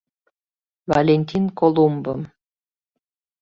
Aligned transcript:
Валентин 0.91 1.45
Колумбым... 1.59 2.21